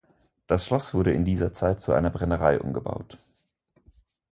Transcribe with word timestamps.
Das 0.47 0.65
Schloss 0.65 0.95
wurde 0.95 1.11
in 1.13 1.25
dieser 1.25 1.53
Zeit 1.53 1.79
zu 1.79 1.93
einer 1.93 2.09
Brennerei 2.09 2.59
umgebaut. 2.59 3.19